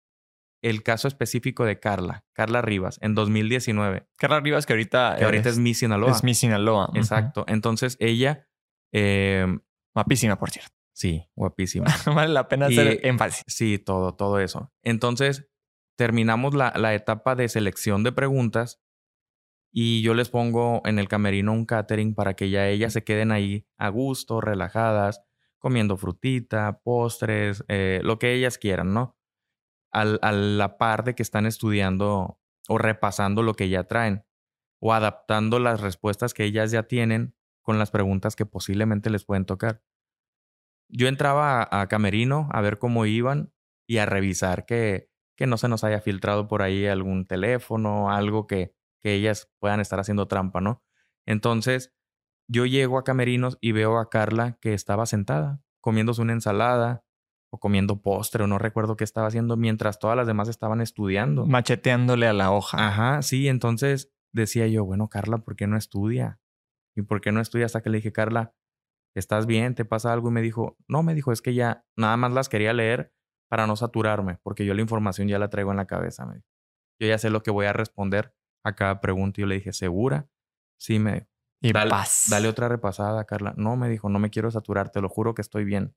[0.64, 5.50] el caso específico de Carla, Carla Rivas, en 2019, Carla Rivas, que ahorita, que ahorita
[5.50, 6.12] es Miss Sinaloa.
[6.12, 6.92] es Miss Sinaloa.
[6.94, 7.46] Exacto.
[7.48, 8.48] Entonces, ella,
[8.94, 9.48] eh,
[9.96, 10.72] Guapísima, por cierto.
[10.94, 11.86] sí, guapísima.
[12.16, 13.44] vale la pena Y- hacer énfasis.
[13.48, 14.72] Sí, todo, todo eso.
[14.84, 15.50] Entonces,
[15.98, 18.80] terminamos la, la etapa de selección de preguntas
[19.74, 23.32] y yo les pongo en el camerino un catering para que ya ellas se queden
[23.32, 25.22] ahí a gusto, relajadas,
[25.62, 29.18] comiendo frutita, postres, eh, lo que ellas quieran, ¿no?
[29.92, 34.26] Al- a la par de que están estudiando o repasando lo que ya traen
[34.82, 39.46] o adaptando las respuestas que ellas ya tienen con las preguntas que posiblemente les pueden
[39.46, 39.84] tocar.
[40.90, 43.54] Yo entraba a, a Camerino a ver cómo iban
[43.88, 48.48] y a revisar que, que no se nos haya filtrado por ahí algún teléfono, algo
[48.48, 50.84] que, que ellas puedan estar haciendo trampa, ¿no?
[51.26, 51.94] Entonces,
[52.52, 57.06] yo llego a Camerinos y veo a Carla que estaba sentada, comiéndose una ensalada
[57.50, 61.46] o comiendo postre o no recuerdo qué estaba haciendo mientras todas las demás estaban estudiando.
[61.46, 62.86] Macheteándole a la hoja.
[62.86, 66.42] Ajá, sí, entonces decía yo, bueno, Carla, ¿por qué no estudia?
[66.94, 67.66] ¿Y por qué no estudia?
[67.66, 68.54] Hasta que le dije, Carla,
[69.16, 69.74] ¿estás bien?
[69.74, 70.28] ¿Te pasa algo?
[70.28, 73.14] Y me dijo, no, me dijo, es que ya nada más las quería leer
[73.50, 76.26] para no saturarme, porque yo la información ya la traigo en la cabeza.
[76.26, 76.48] Me dijo.
[77.00, 78.36] Yo ya sé lo que voy a responder
[78.66, 79.40] a cada pregunta.
[79.40, 80.30] Y yo le dije, ¿segura?
[80.78, 81.31] Sí, me dijo.
[81.62, 82.26] Y Dale, paz.
[82.30, 83.54] dale otra repasada, Carla.
[83.56, 85.96] No, me dijo, no me quiero saturar, te lo juro que estoy bien.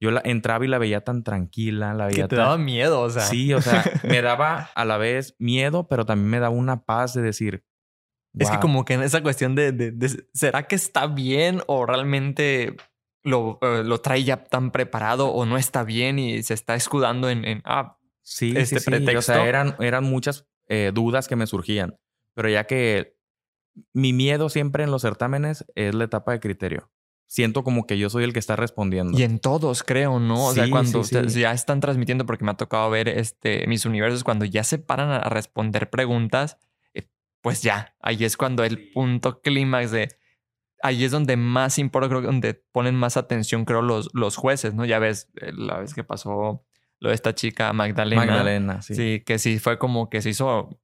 [0.00, 2.44] Yo la entraba y la veía tan tranquila, la Que veía te tan...
[2.46, 3.22] daba miedo, o sea.
[3.22, 7.14] Sí, o sea, me daba a la vez miedo, pero también me daba una paz
[7.14, 7.64] de decir.
[8.36, 11.86] Es que como que en esa cuestión de, de- de- ¿será que está bien o
[11.86, 12.76] realmente
[13.22, 17.30] lo, eh, lo trae ya tan preparado o no está bien y se está escudando
[17.30, 18.90] en, en, ah, Sí, este sí, sí.
[18.90, 19.32] O pretexto.
[19.34, 21.96] sea, eran, eran muchas eh, dudas que me surgían.
[22.34, 23.13] Pero ya que
[23.92, 26.90] mi miedo siempre en los certámenes es la etapa de criterio.
[27.26, 29.18] Siento como que yo soy el que está respondiendo.
[29.18, 30.46] y en todos creo, ¿no?
[30.46, 31.16] O sea, cuando sí, sí.
[31.16, 34.78] ustedes ya están transmitiendo, porque me ha tocado ver este, mis universos, cuando ya se
[34.78, 36.58] paran a responder preguntas,
[36.92, 37.08] eh,
[37.40, 40.08] pues ya, ahí es cuando el punto clímax de...
[40.82, 44.74] Ahí es donde más importa, creo que donde ponen más atención, creo, los, los jueces,
[44.74, 44.84] ¿no?
[44.84, 46.66] Ya ves, eh, la vez que pasó
[47.00, 48.26] lo de esta chica Magdalena.
[48.26, 48.94] Magdalena, sí.
[48.94, 49.22] Sí.
[49.24, 50.78] que sí fue como que se hizo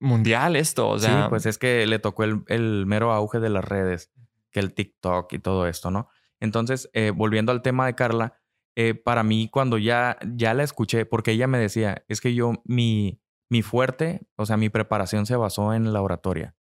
[0.00, 0.88] mundial esto.
[0.88, 4.12] O Sí, sea, pues es que le tocó el, el mero auge de las redes,
[4.50, 6.08] que el TikTok y todo esto, ¿no?
[6.40, 8.38] Entonces, eh, volviendo al tema de Carla,
[8.74, 12.52] eh, para mí cuando ya, ya la escuché, porque ella me decía, es que yo,
[12.64, 16.54] mi, mi fuerte, o sea, mi preparación se basó en la oratoria.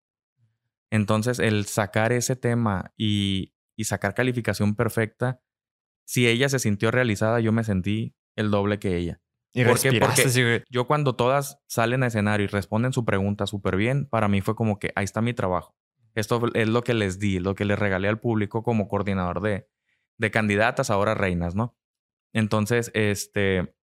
[0.91, 5.41] Entonces, el sacar ese tema y, y sacar calificación perfecta,
[6.05, 9.19] si ella se sintió realizada, yo me sentí el doble que ella.
[9.55, 9.99] Y ¿por qué?
[9.99, 10.63] Porque- güey.
[10.69, 14.55] Yo cuando todas salen a escenario y responden su pregunta súper bien, para mí fue
[14.55, 15.75] como que ahí está mi trabajo.
[16.13, 19.67] Esto es lo que les di, lo que les regalé al público como coordinador de,
[20.17, 21.75] de candidatas, ahora reinas, ¿no?
[22.33, 23.75] Entonces, este,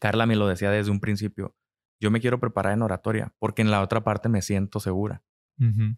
[0.00, 1.56] Carla me lo decía desde un principio,
[2.00, 5.22] yo me quiero preparar en oratoria porque en la otra parte me siento segura.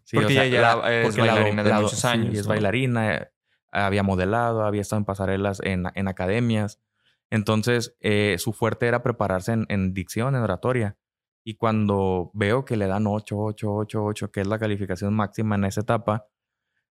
[0.03, 2.33] Sí, porque o sea, ella la- es porque la bailarina de la muchos sí, años.
[2.37, 2.49] es ¿no?
[2.49, 3.31] bailarina, eh,
[3.71, 6.79] había modelado, había estado en pasarelas en, en academias.
[7.29, 10.97] Entonces, eh, su fuerte era prepararse en, dicción, en oratoria.
[11.43, 15.55] Y cuando veo que le dan 8, 8, 8, 8, que es la calificación máxima
[15.55, 16.27] en esa etapa,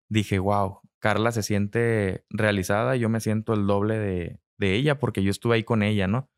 [0.08, 5.22] dije, wow, Carla se siente realizada, yo me siento el doble de, de ella porque
[5.22, 6.30] yo estuve ahí con ella, ¿no?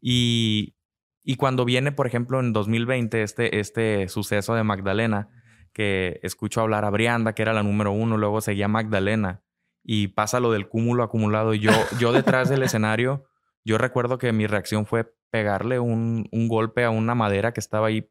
[0.00, 0.76] Y,
[1.24, 5.28] y cuando viene, por ejemplo, en 2020 este, este suceso de Magdalena,
[5.72, 9.42] que escucho hablar a Brianda, que era la número uno, luego seguía Magdalena
[9.88, 11.52] y pasa lo del cúmulo acumulado.
[11.54, 13.24] Yo, yo detrás del escenario,
[13.66, 17.88] yo recuerdo que mi reacción fue pegarle un, un golpe a una madera que estaba
[17.88, 18.08] ahí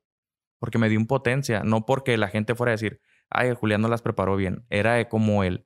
[0.59, 4.01] porque me dio impotencia, no porque la gente fuera a decir, ay, Julián no las
[4.01, 5.65] preparó bien, era como el,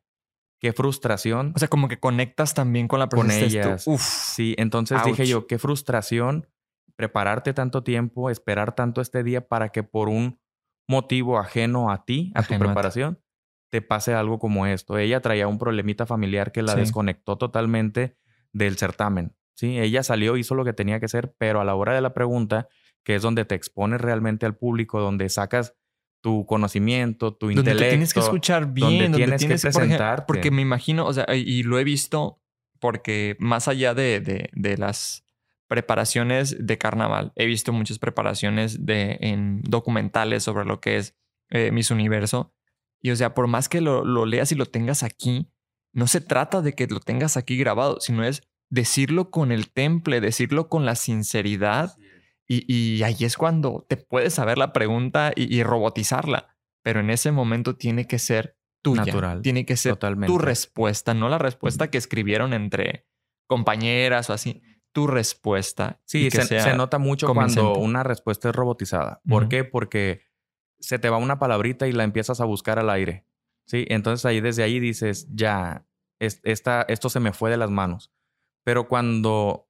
[0.59, 1.53] qué frustración.
[1.55, 3.33] O sea, como que conectas también con la persona.
[3.33, 3.87] Con ellas.
[3.87, 4.01] Uf.
[4.01, 6.47] Sí, entonces dije yo, qué frustración
[6.95, 10.39] prepararte tanto tiempo, esperar tanto este día para que por un
[10.87, 13.23] motivo ajeno a ti, a tu preparación,
[13.71, 14.97] te pase algo como esto.
[14.97, 18.17] Ella traía un problemita familiar que la desconectó totalmente
[18.51, 19.35] del certamen.
[19.59, 19.79] ¿Sí?
[19.79, 22.69] Ella salió, hizo lo que tenía que hacer, pero a la hora de la pregunta,
[23.03, 25.75] que es donde te expones realmente al público, donde sacas
[26.21, 27.89] tu conocimiento, tu donde intelecto.
[27.89, 30.25] tienes que escuchar bien, donde tienes, que presentarte.
[30.27, 32.41] porque me imagino, o sea, y lo he visto
[32.79, 35.25] porque más allá de, de, de las
[35.69, 37.31] preparaciones de carnaval.
[37.35, 41.15] He visto muchas preparaciones de, en documentales sobre lo que es
[41.49, 42.53] eh, Miss Universo.
[43.01, 45.51] Y o sea, por más que lo, lo, leas y lo tengas aquí,
[45.93, 50.21] no se trata de que lo tengas aquí grabado, sino es decirlo con el temple,
[50.21, 51.95] decirlo con la sinceridad.
[52.47, 56.55] Y, y ahí es cuando te puedes saber la pregunta y, robotizarla.
[56.81, 59.05] Pero en ese momento tiene que ser tuya.
[59.05, 59.41] Natural.
[59.41, 63.05] Tiene que ser tu respuesta, no la respuesta que escribieron entre
[63.47, 66.01] compañeras o así tu respuesta.
[66.05, 69.21] Sí, se, nota mucho cuando una respuesta es robotizada.
[69.27, 69.63] ¿Por qué?
[69.63, 70.21] Porque
[70.79, 73.25] se te va una palabrita y la empiezas a buscar al aire.
[73.65, 75.85] Sí, entonces ahí desde ahí dices, ya,
[76.19, 78.11] esta, esto se me fue de las manos.
[78.69, 79.67] Pero cuando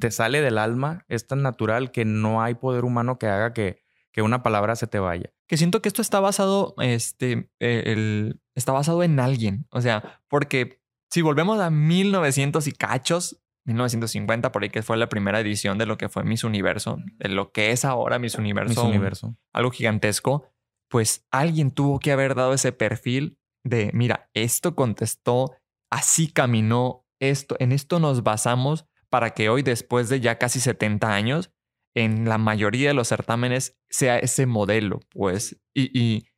[0.00, 3.82] te sale del alma, es tan natural que no hay poder humano que haga que,
[4.10, 5.34] que una palabra se te vaya.
[5.46, 9.66] Que siento que esto está basado, este, eh, el, está basado en alguien.
[9.68, 15.10] O sea, porque si volvemos a 1900 y cachos, 1950, por ahí que fue la
[15.10, 18.86] primera edición de lo que fue Miss Universo, de lo que es ahora Miss Universo,
[18.86, 19.36] Universo.
[19.52, 20.48] algo gigantesco,
[20.88, 25.54] pues alguien tuvo que haber dado ese perfil de, mira, esto contestó,
[25.90, 31.14] así caminó, esto, en esto nos basamos para que hoy, después de ya casi 70
[31.14, 31.50] años,
[31.94, 36.28] en la mayoría de los certámenes sea ese modelo, pues, y, y,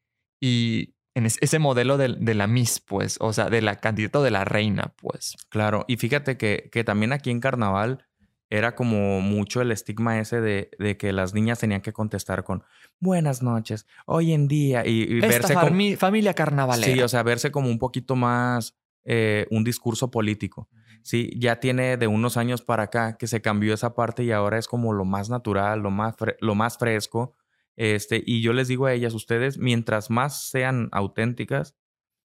[0.40, 4.44] y en ese modelo de, la Miss, pues, o sea, de la candidata de la
[4.44, 5.36] reina, pues.
[5.48, 8.06] Claro, y fíjate que, que también aquí en Carnaval
[8.50, 12.62] era como mucho el estigma ese de, de, que las niñas tenían que contestar con
[13.00, 15.96] buenas noches, hoy en día, y, verse como...
[15.96, 16.92] familia carnavalera.
[16.92, 20.68] Sí, o sea, verse como un poquito más eh, un discurso político.
[21.02, 24.58] Sí, ya tiene de unos años para acá que se cambió esa parte y ahora
[24.58, 27.36] es como lo más natural, lo más, lo más fresco
[27.78, 31.76] este, y yo les digo a ellas, ustedes, mientras más sean auténticas,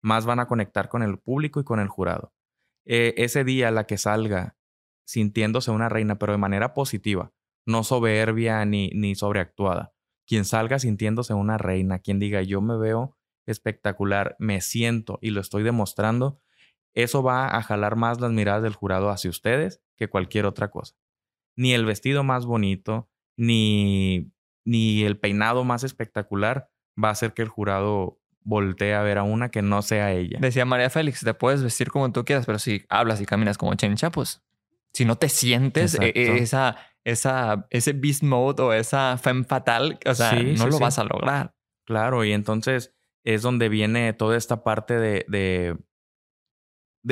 [0.04, 2.34] más van a conectar con el público y con el jurado.
[2.84, 4.58] Eh, ese día la que salga
[5.06, 7.32] sintiéndose una reina, pero de manera positiva,
[7.66, 9.94] no soberbia ni, ni sobreactuada.
[10.26, 15.40] Quien salga sintiéndose una reina, quien diga yo me veo espectacular, me siento y lo
[15.40, 16.42] estoy demostrando,
[16.94, 20.96] eso va a jalar más las miradas del jurado hacia ustedes que cualquier otra cosa.
[21.56, 24.32] Ni el vestido más bonito, ni
[24.68, 26.70] ni el peinado más espectacular
[27.02, 30.40] va a hacer que el jurado voltee a ver a una que no sea ella.
[30.42, 33.74] Decía María Félix, te puedes vestir como tú quieras, pero si hablas y caminas como
[33.76, 34.44] chencha, pues
[34.92, 40.00] si no te sientes e, e, esa, esa, ese beast mode o esa femme fatal,
[40.06, 41.54] o sea, no lo vas a lograr.
[41.86, 45.78] Claro, y entonces es donde viene toda esta parte de, de,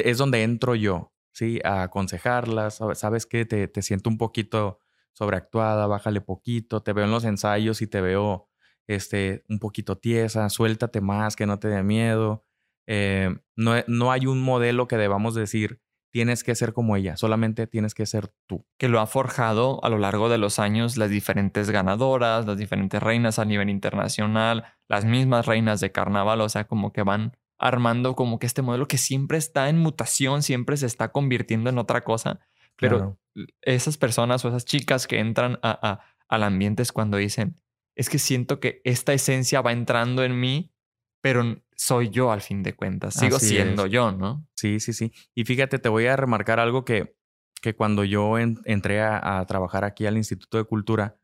[0.03, 1.59] es donde entro yo, ¿sí?
[1.63, 3.45] A aconsejarlas, ¿sabes qué?
[3.45, 4.79] Te, te siento un poquito
[5.13, 8.49] sobreactuada, bájale poquito, te veo en los ensayos y te veo
[8.87, 12.45] este, un poquito tiesa, suéltate más, que no te dé miedo.
[12.87, 15.81] Eh, no, no hay un modelo que debamos decir,
[16.11, 18.65] tienes que ser como ella, solamente tienes que ser tú.
[18.77, 23.01] Que lo ha forjado a lo largo de los años las diferentes ganadoras, las diferentes
[23.01, 28.15] reinas a nivel internacional, las mismas reinas de carnaval, o sea, como que van armando
[28.15, 32.03] como que este modelo que siempre está en mutación, siempre se está convirtiendo en otra
[32.03, 32.39] cosa,
[32.77, 33.17] pero
[33.61, 37.61] esas personas o esas chicas que entran a, al ambiente es cuando dicen,
[37.95, 40.73] es que siento que esta esencia va entrando en mí,
[41.21, 44.47] pero soy yo al fin de cuentas, sigo siendo yo, ¿no?
[44.55, 45.11] Sí, sí, sí.
[45.33, 47.15] Y fíjate, te voy a remarcar algo que,
[47.61, 51.17] que cuando yo entré a, trabajar aquí al Instituto de Cultura,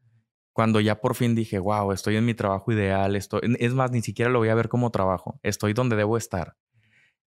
[0.53, 4.01] cuando ya por fin dije, wow, estoy en mi trabajo ideal, estoy, es más, ni
[4.01, 6.57] siquiera lo voy a ver como trabajo, estoy donde debo estar.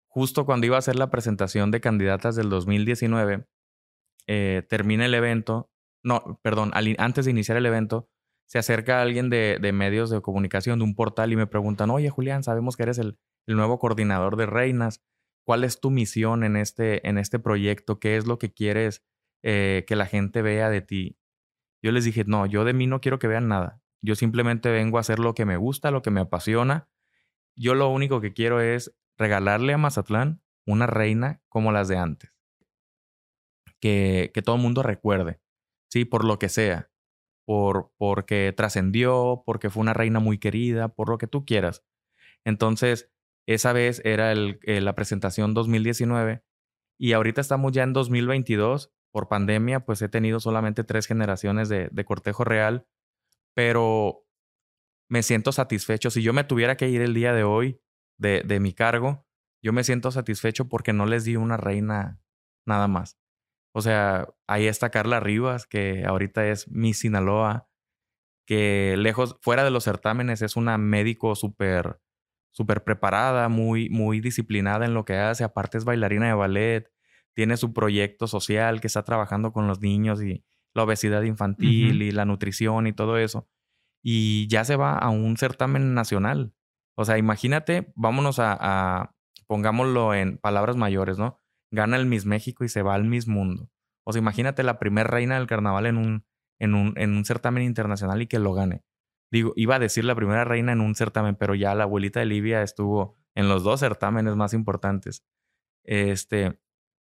[0.09, 3.47] Justo cuando iba a hacer la presentación de candidatas del 2019,
[4.27, 5.71] eh, termina el evento,
[6.03, 8.09] no, perdón, antes de iniciar el evento,
[8.47, 12.43] se acerca alguien de, medios de comunicación, de un portal, y me preguntan, oye Julián,
[12.43, 15.03] sabemos que eres el, nuevo coordinador de reinas.
[15.47, 17.99] ¿cuál es tu misión en este, en este proyecto?
[17.99, 19.05] ¿Qué es lo que quieres
[19.43, 21.19] eh, que la gente vea de ti?
[21.85, 23.83] Yo les dije, no, yo de mí no quiero que vean nada.
[24.01, 26.89] Yo simplemente vengo a hacer lo que me gusta, lo que me apasiona.
[27.57, 32.33] Yo lo único que quiero es regalarle a Mazatlán una reina como las de antes.
[33.81, 35.43] Que, que todo el mundo recuerde,
[35.91, 36.07] ¿sí?
[36.07, 36.91] Por lo que sea.
[37.45, 41.85] Por, porque trascendió, porque fue una reina muy querida, por lo que tú quieras.
[42.47, 43.13] Entonces,
[43.47, 46.43] esa vez era el, eh, la presentación 2019
[46.99, 48.94] y ahorita estamos ya en 2022.
[49.15, 52.89] Por pandemia, pues he tenido solamente tres generaciones de, cortejo real,
[53.55, 54.27] pero
[55.09, 56.11] me siento satisfecho.
[56.11, 57.81] Si yo me tuviera que ir el día de hoy
[58.19, 59.25] de, mi cargo,
[59.63, 62.21] yo me siento satisfecho porque no les di una reina
[62.67, 63.17] nada más.
[63.73, 67.69] O sea, ahí está Carla Rivas, que ahorita es Miss Sinaloa,
[68.49, 72.01] que lejos, fuera de los certámenes, es una médico súper,
[72.51, 75.45] súper preparada, muy, muy disciplinada en lo que hace.
[75.45, 76.94] Aparte es bailarina de ballet,
[77.35, 80.45] tiene su proyecto social que está trabajando con los niños y
[80.75, 83.49] la obesidad infantil y la nutrición y todo eso.
[84.03, 86.55] Y ya se va a un certamen nacional.
[86.97, 89.15] O sea, imagínate, vámonos a
[89.47, 91.41] pongámoslo en palabras mayores, ¿no?
[91.71, 93.71] Gana el Miss México y se va al Miss Mundo.
[94.05, 96.27] O sea, imagínate la primera reina del carnaval en un,
[96.59, 98.85] en un, en un certamen internacional y que lo gane.
[99.31, 102.27] Digo, iba a decir la primera reina en un certamen, pero ya la abuelita de
[102.27, 105.25] Livia estuvo en los dos certámenes más importantes.
[105.85, 106.61] Este,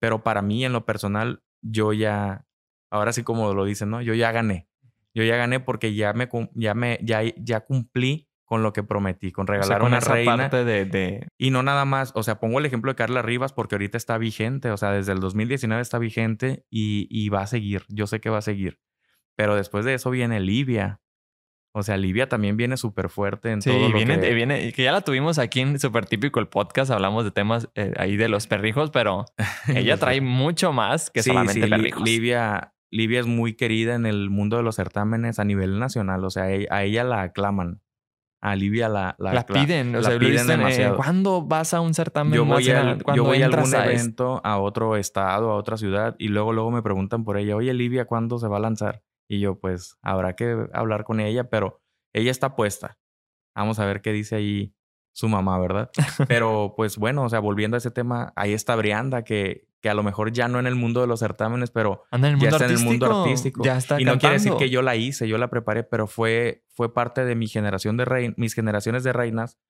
[0.00, 2.46] pero para mí, en lo personal, yo ya,
[2.90, 4.02] ahora sí como lo dicen, ¿no?
[4.02, 4.68] Yo ya gané.
[5.14, 9.30] Yo ya gané porque ya me, ya me, ya, ya cumplí con lo que prometí,
[9.30, 10.48] con regalar una reina.
[10.48, 13.96] de, Y no nada más, o sea, pongo el ejemplo de Carla Rivas porque ahorita
[13.96, 18.20] está vigente, o sea, desde el 2019 está vigente y, va a seguir, yo sé
[18.20, 18.80] que va a seguir.
[19.36, 21.00] Pero después de eso viene Livia.
[21.72, 24.34] O sea, Livia también viene súper fuerte en todo lo viene, que...
[24.34, 27.92] viene, que ya la tuvimos aquí en Súper Típico el podcast, hablamos de temas eh,
[27.96, 29.26] ahí de los perrijos, pero
[29.68, 32.02] ella trae mucho más que solamente perrijos.
[32.02, 36.30] Livia, Livia es muy querida en el mundo de los certámenes a nivel nacional, o
[36.30, 37.80] sea, a ella la aclaman
[38.40, 40.96] alivia la, la, la piden, o sea, piden eh, demasiado.
[40.96, 45.50] ¿Cuándo vas a un certamen yo voy yo voy a algún evento a otro estado,
[45.50, 48.56] a otra ciudad y luego luego me preguntan por ella, "Oye, Livia, ¿cuándo se va
[48.56, 51.80] a lanzar?" Y yo, pues, habrá que hablar con ella, pero
[52.12, 52.98] ella está puesta.
[53.54, 54.74] Vamos a ver qué dice ahí
[55.12, 55.88] su mamá, ¿verdad?
[56.26, 59.94] Pero pues bueno, o sea, volviendo a ese tema, ahí está Brianda, que, que a
[59.94, 62.80] lo mejor ya no en el mundo de los certámenes, pero ya está en el
[62.80, 63.62] mundo artístico.
[63.62, 66.64] Ya está y no quiere decir que yo la hice, yo la preparé, pero fue,
[66.74, 69.60] fue parte de mi generación de reinas, mis generaciones de reinas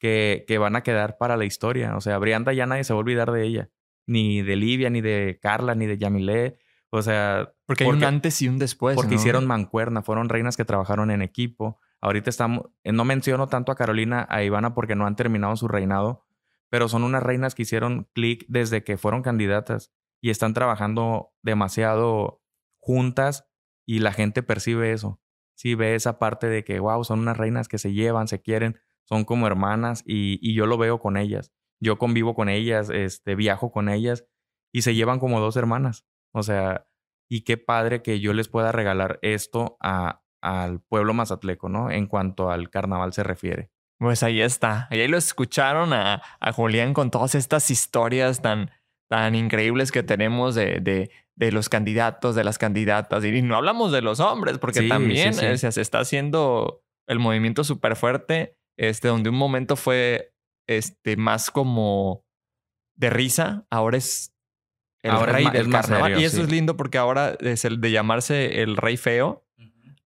[0.00, 1.96] que, que van a quedar para la historia.
[1.96, 3.70] O sea, Brianda ya nadie se va a olvidar de ella.
[4.06, 6.58] Ni de Livia, ni de Carla, ni de Yamilé.
[6.94, 7.52] O sea...
[7.66, 8.94] Porque hay un antes y un después.
[8.94, 11.80] Porque hicieron mancuerna, fueron reinas que trabajaron en equipo.
[12.00, 15.66] Ahorita estamos, eh, no menciono tanto a Carolina, a Ivana porque no han terminado su
[15.68, 16.24] reinado,
[16.70, 22.42] pero son unas reinas que hicieron clic desde que fueron candidatas y están trabajando demasiado
[22.78, 23.48] juntas
[23.86, 25.20] y la gente percibe eso.
[25.56, 28.78] Sí, ve esa parte de que, wow, son unas reinas que se llevan, se quieren,
[29.04, 31.52] son como hermanas y, y yo lo veo con ellas.
[31.80, 34.26] Yo convivo con ellas, este, viajo con ellas
[34.72, 36.06] y se llevan como dos hermanas.
[36.34, 36.86] O sea,
[37.30, 41.90] y qué padre que yo les pueda regalar esto a, al pueblo mazatleco, ¿no?
[41.90, 43.70] En cuanto al carnaval se refiere.
[43.98, 44.88] Pues ahí está.
[44.90, 48.70] Ahí lo escucharon a, a Julián con todas estas historias tan,
[49.08, 53.24] tan increíbles que tenemos de, de, de, los candidatos, de las candidatas.
[53.24, 57.96] Y no hablamos de los hombres, porque también eh, se está haciendo el movimiento súper
[57.96, 60.34] fuerte, este, donde un momento fue
[60.66, 62.26] este, más como
[62.96, 64.33] de risa, ahora es
[65.04, 66.20] el rey del carnaval.
[66.20, 69.44] y eso es lindo porque ahora es el de llamarse el rey feo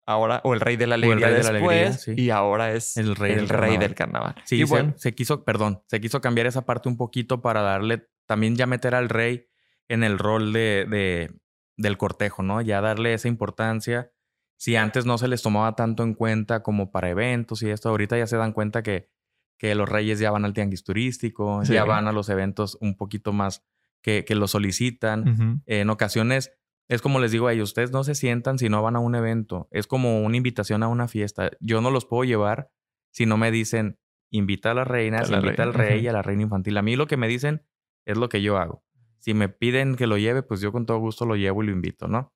[0.06, 3.76] ahora, o el rey de la alegría después, y ahora es el rey, del, rey
[3.76, 4.36] del carnaval.
[4.44, 8.56] Sí, bueno, se, quiso, perdón, se quiso cambiar esa parte un poquito para darle, también
[8.56, 9.48] ya meter al rey
[9.88, 11.30] en el rol de, de
[11.76, 12.62] del cortejo, ¿no?
[12.62, 14.10] Ya darle esa importancia.
[14.56, 18.16] Si antes no se les tomaba tanto en cuenta como para eventos y esto, ahorita
[18.16, 19.10] ya se dan cuenta que,
[19.58, 23.34] que los reyes ya van al tianguis turístico, ya van a los eventos un poquito
[23.34, 23.66] más
[24.02, 25.62] que, que lo solicitan.
[25.66, 26.52] En ocasiones
[26.88, 29.14] es como les digo a ellos, ustedes no se sientan si no van a un
[29.14, 29.68] evento.
[29.72, 31.50] Es como una invitación a una fiesta.
[31.60, 32.70] Yo no los puedo llevar
[33.10, 33.98] si no me dicen,
[34.30, 36.76] invita a las reinas, invita al rey y a la reina infantil.
[36.76, 37.66] A mí lo que me dicen
[38.04, 38.84] es lo que yo hago.
[39.18, 41.72] Si me piden que lo lleve, pues yo con todo gusto lo llevo y lo
[41.72, 42.32] invito, ¿no?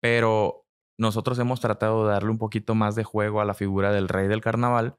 [0.00, 0.66] Pero
[0.98, 4.28] nosotros hemos tratado de darle un poquito más de juego a la figura del rey
[4.28, 4.96] del carnaval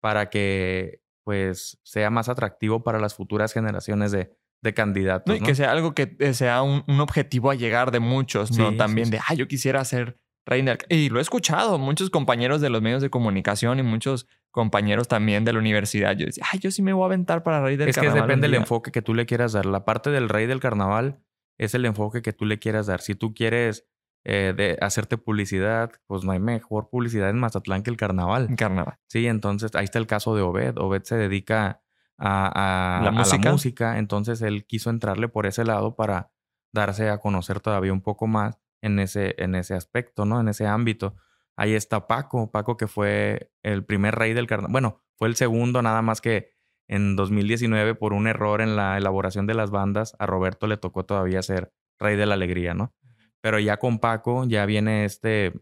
[0.00, 5.36] para que pues sea más atractivo para las futuras generaciones de, de candidatos.
[5.36, 8.74] y que sea algo que sea un, objetivo a llegar de muchos, ¿no?
[8.74, 12.82] También de, ah, yo quisiera ser Rey Y lo he escuchado, muchos compañeros de los
[12.82, 16.16] medios de comunicación y muchos compañeros también de la universidad.
[16.16, 18.08] Yo decía, ay, yo sí me voy a aventar para Rey del Carnaval.
[18.08, 19.66] Es que depende del enfoque que tú le quieras dar.
[19.66, 21.20] La parte del Rey del Carnaval
[21.58, 23.00] es el enfoque que tú le quieras dar.
[23.00, 23.86] Si tú quieres
[24.24, 28.48] eh, de hacerte publicidad, pues no hay mejor publicidad en Mazatlán que el carnaval.
[28.56, 28.98] Carnaval.
[29.08, 30.78] Sí, entonces ahí está el caso de Obed.
[30.78, 31.83] Obed se dedica
[32.18, 33.44] a, ¿La, música?
[33.44, 36.30] la música, entonces él quiso entrarle por ese lado para
[36.72, 40.40] darse a conocer todavía un poco más en ese, en ese aspecto, ¿no?
[40.40, 41.14] En ese ámbito.
[41.56, 44.72] Ahí está Paco, Paco que fue el primer rey del carnaval.
[44.72, 46.50] Bueno, fue el segundo, nada más que
[46.88, 51.04] en 2019 por un error en la elaboración de las bandas, a Roberto le tocó
[51.04, 52.94] todavía ser rey de la alegría, ¿no?
[53.40, 55.52] Pero ya con Paco ya viene este,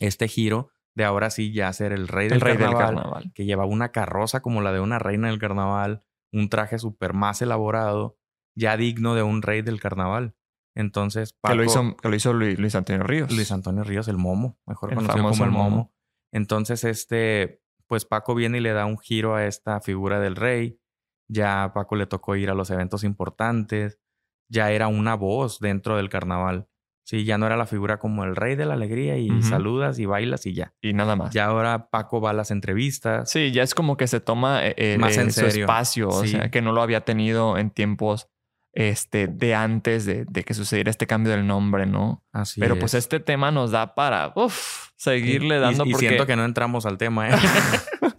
[0.00, 4.42] este giro de ahora sí ya ser el rey, del, carnaval, que lleva una carroza
[4.42, 8.18] como la de una reina del carnaval, un traje súper más elaborado,
[8.56, 10.34] ya digno de un rey del carnaval.
[10.74, 13.32] Entonces, Paco, que lo hizo, que lo hizo Luis, Antonio Ríos.
[13.32, 15.94] Luis Antonio Ríos, el Momo, mejor conocido como el Momo.
[16.32, 20.80] Entonces, este, pues Paco viene y le da un giro a esta figura del rey.
[21.28, 24.00] Ya a Paco le tocó ir a los eventos importantes.
[24.50, 26.68] Ya era una voz dentro del carnaval.
[27.08, 30.04] Sí, ya no era la figura como el rey de la alegría y saludas y
[30.04, 30.74] bailas y ya.
[30.82, 31.32] Y nada más.
[31.32, 33.30] Ya ahora Paco va a las entrevistas.
[33.30, 36.60] Sí, ya es como que se toma eh, más en su espacio, o sea, que
[36.60, 38.28] no lo había tenido en tiempos
[38.74, 42.22] este, de antes de, que sucediera este cambio del nombre, ¿no?
[42.30, 44.34] Así Pero pues este tema nos da para
[44.96, 45.86] seguirle dando.
[45.86, 47.32] Y, y siento que no entramos al tema, ¿eh?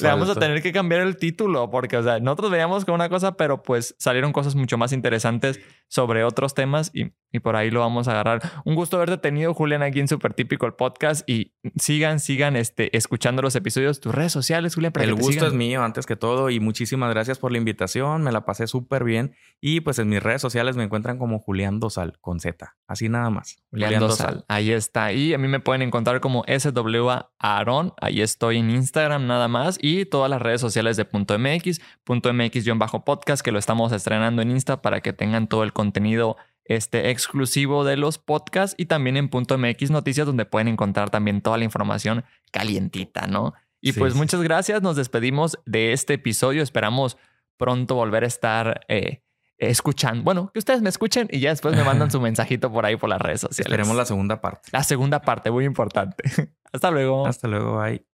[0.00, 3.08] Le vamos a tener que cambiar el título porque, o sea, nosotros veíamos con una
[3.08, 7.70] cosa, pero pues salieron cosas mucho más interesantes sobre otros temas y, y por ahí
[7.70, 8.42] lo vamos a agarrar.
[8.64, 12.96] Un gusto haberte tenido, Julián, aquí en Super Típico, el podcast y sigan, sigan este,
[12.96, 14.92] escuchando los episodios, tus redes sociales, Julián.
[15.00, 18.22] el gusto es mío antes que todo y muchísimas gracias por la invitación.
[18.22, 21.80] Me la pasé súper bien y pues en mis redes sociales me encuentran como Julián
[21.80, 23.56] Dosal con Z, así nada más.
[23.70, 24.44] Julián, Dosal.
[24.48, 25.12] Ahí está.
[25.12, 27.92] Y a mí me pueden encontrar como SWA Aaron.
[28.00, 32.32] Ahí estoy en Instagram nada más y todas las redes sociales de punto .mx, punto
[32.32, 37.84] .mx-podcast que lo estamos estrenando en Insta para que tengan todo el contenido este, exclusivo
[37.84, 41.64] de los podcasts y también en punto .mx Noticias donde pueden encontrar también toda la
[41.64, 43.54] información calientita, ¿no?
[43.80, 47.18] Y pues muchas gracias, nos despedimos de este episodio, esperamos
[47.58, 49.20] pronto volver a estar eh,
[49.58, 52.96] escuchando, bueno, que ustedes me escuchen y ya después me mandan su mensajito por ahí
[52.96, 53.70] por las redes sociales.
[53.70, 54.70] Esperemos la segunda parte.
[54.72, 56.24] La segunda parte, muy importante.
[56.72, 57.26] Hasta luego.
[57.26, 58.13] Hasta luego, bye.